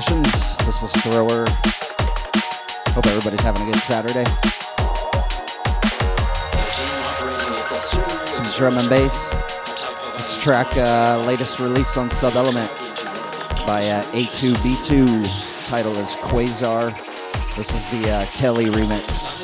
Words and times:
Sessions. 0.00 0.56
This 0.58 0.80
is 0.84 0.92
Thrower. 1.02 1.44
Hope 2.94 3.06
everybody's 3.06 3.40
having 3.40 3.62
a 3.62 3.64
good 3.64 3.80
Saturday. 3.80 4.24
Some 8.28 8.44
drum 8.56 8.78
and 8.78 8.88
bass. 8.88 9.28
This 10.16 10.40
track, 10.40 10.68
uh, 10.76 11.24
latest 11.26 11.58
release 11.58 11.96
on 11.96 12.12
Sub 12.12 12.36
Element 12.36 12.70
by 13.66 13.88
uh, 13.88 14.04
A2B2. 14.12 15.66
Title 15.66 15.96
is 15.96 16.10
Quasar. 16.10 16.94
This 17.56 17.74
is 17.74 18.00
the 18.00 18.08
uh, 18.08 18.26
Kelly 18.26 18.66
remix. 18.66 19.37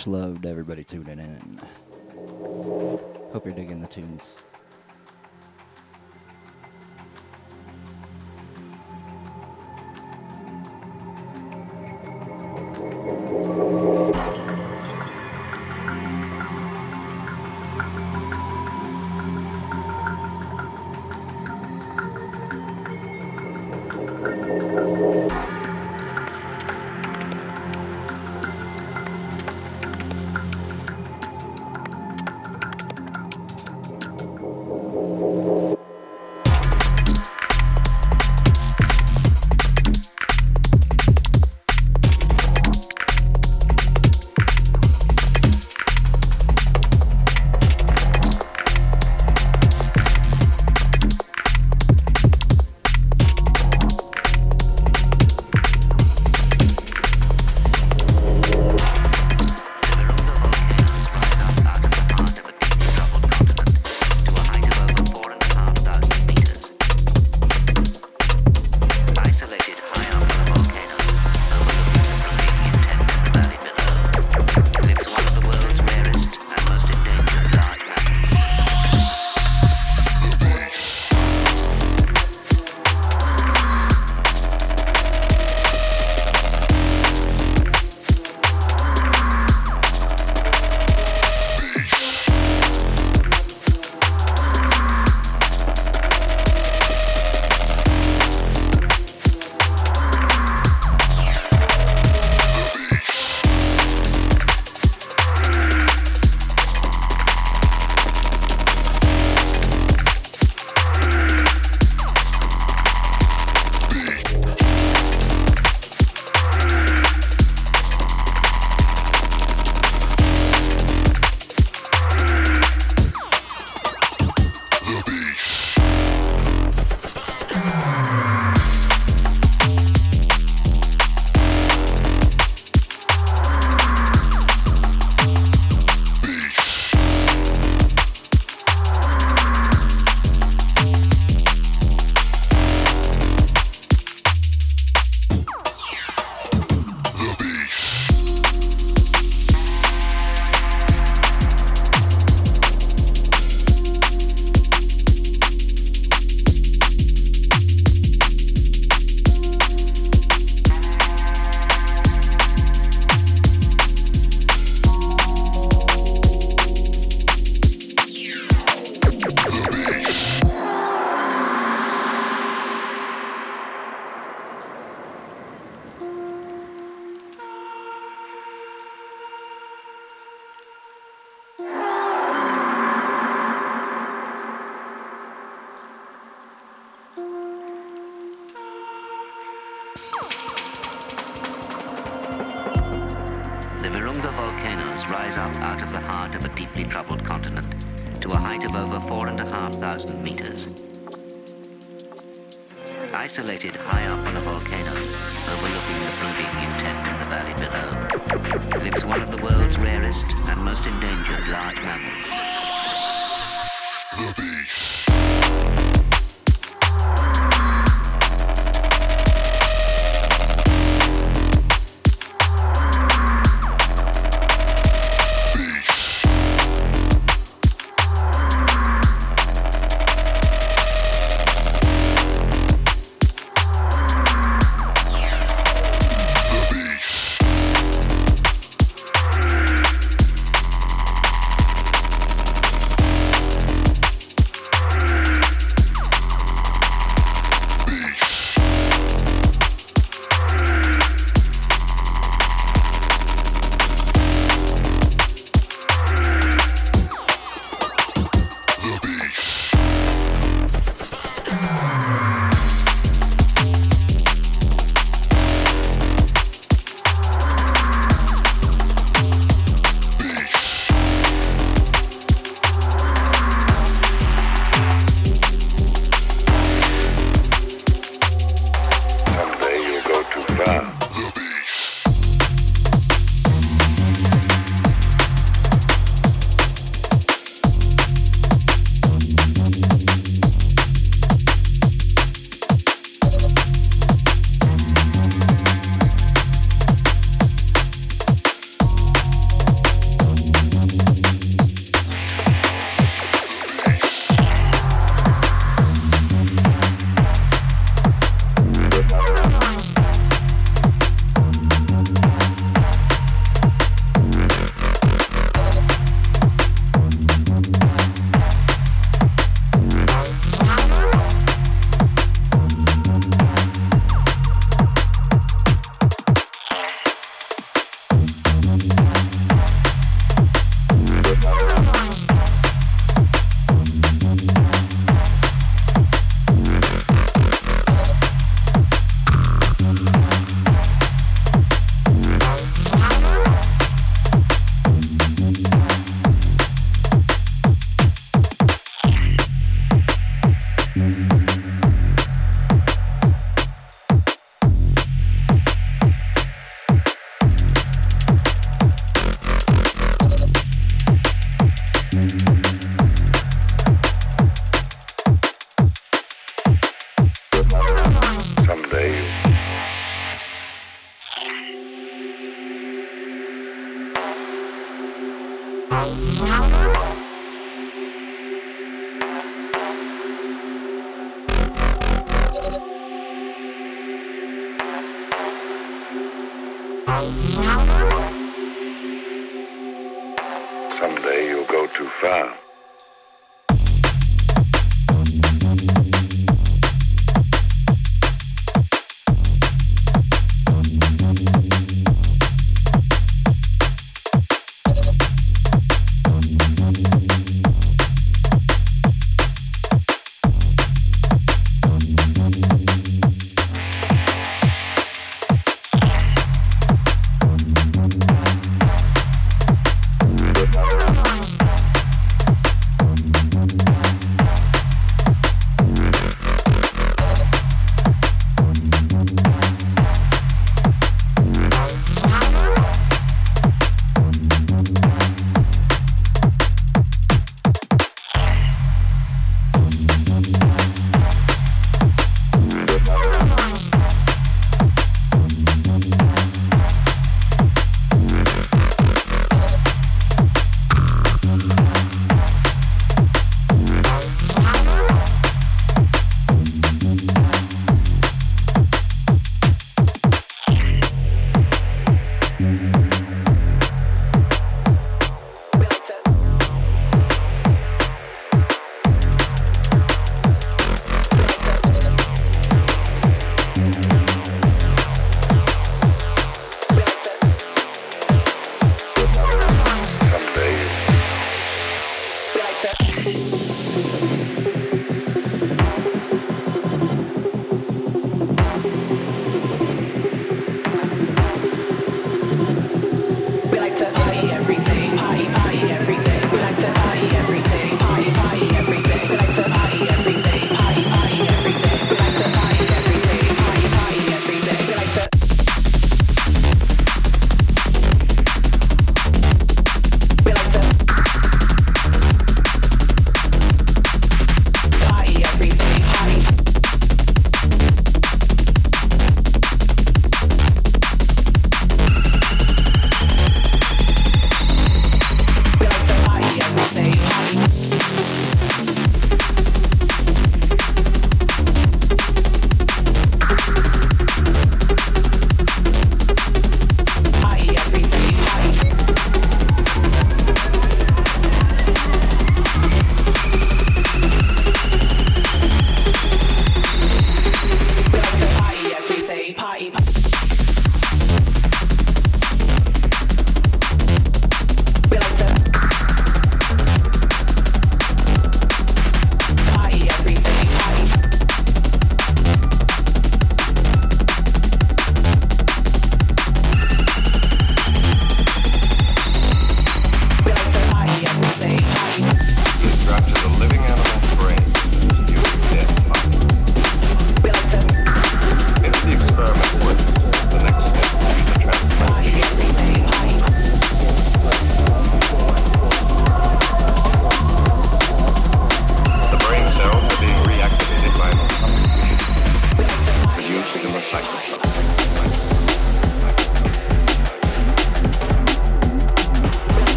Much 0.00 0.06
love 0.06 0.40
to 0.40 0.48
everybody 0.48 0.82
tuning 0.82 1.18
in. 1.18 1.49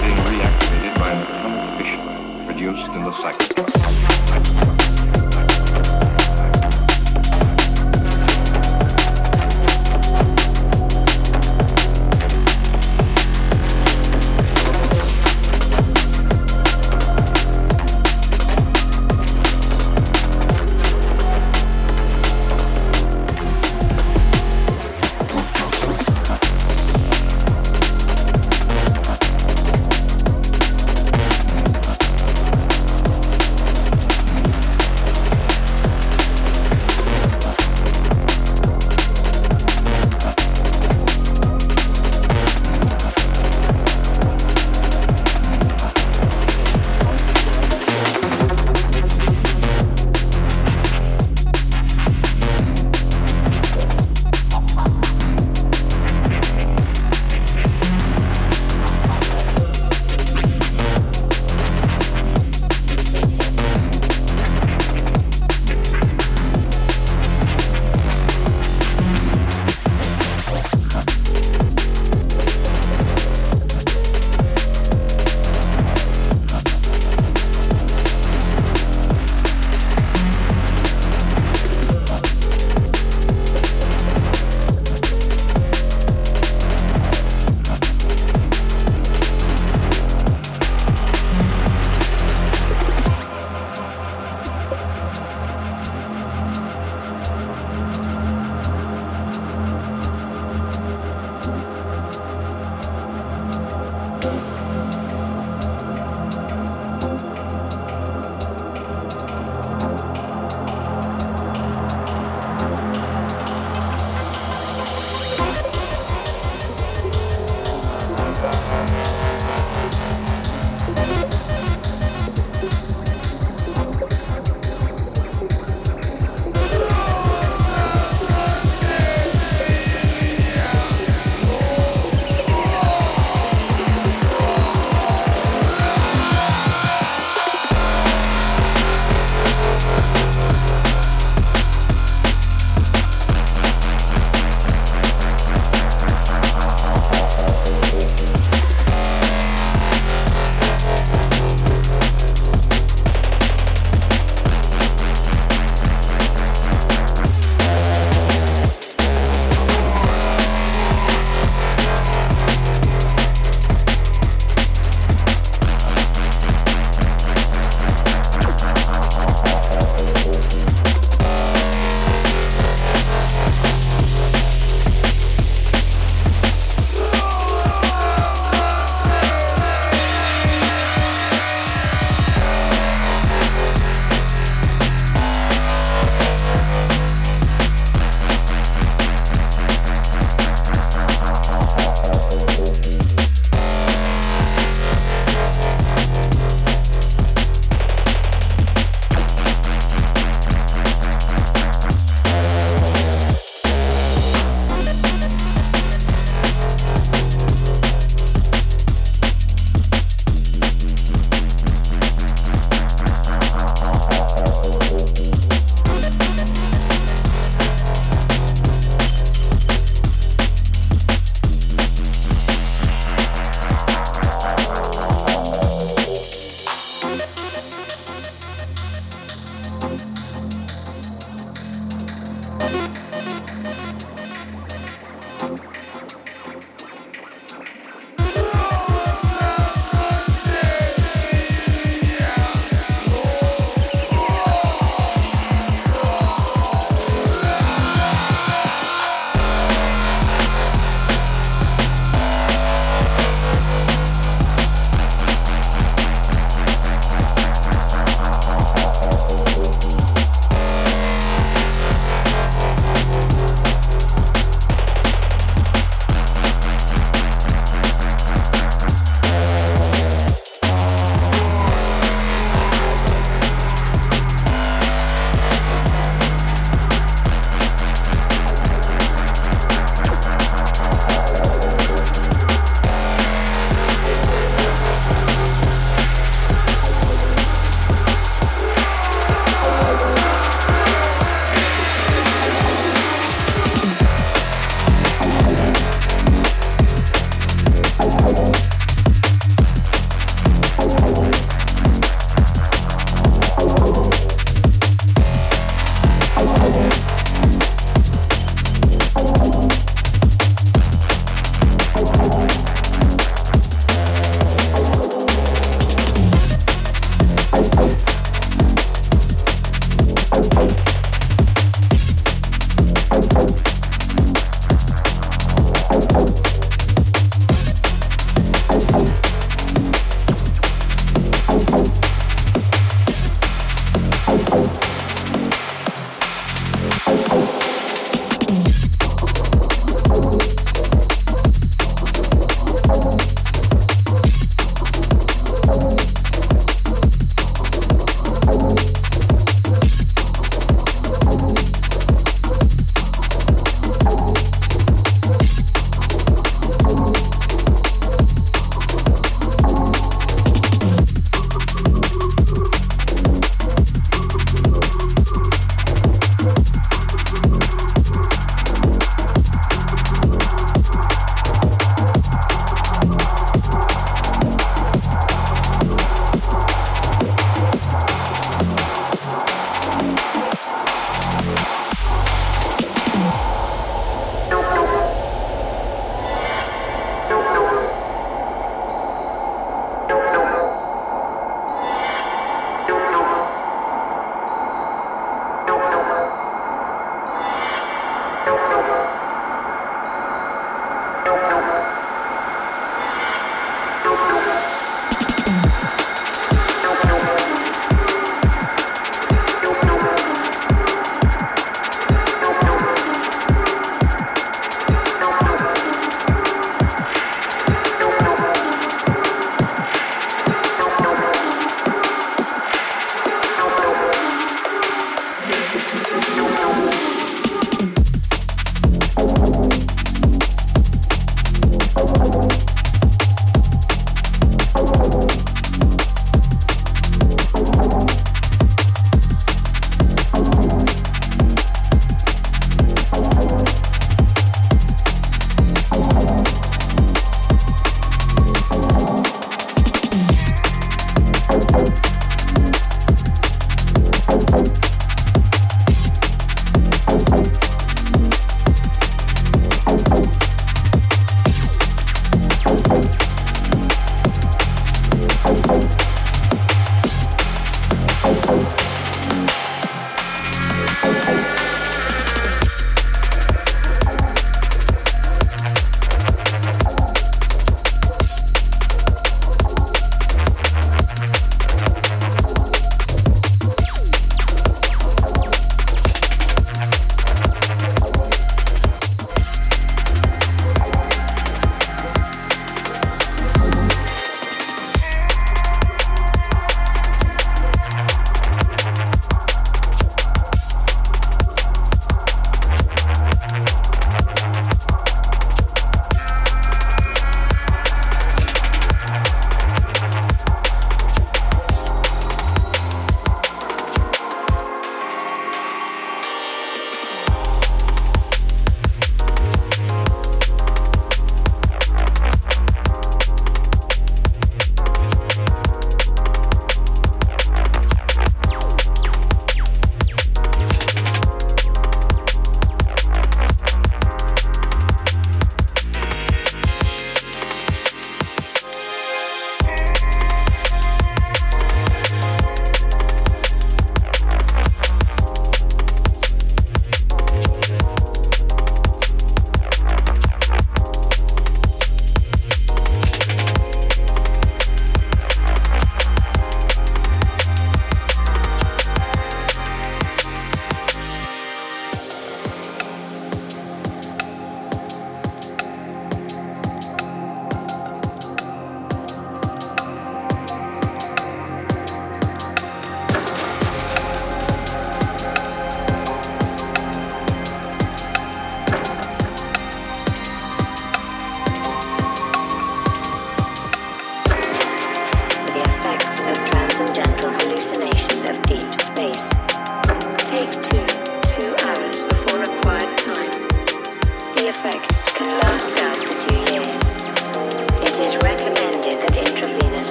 being 0.00 0.20
reactivated 0.30 0.98
by 0.98 1.10
an 1.10 1.26
prohibition 1.26 2.46
produced 2.46 2.88
in 2.88 3.04
the 3.04 3.12
psychopath. 3.20 3.83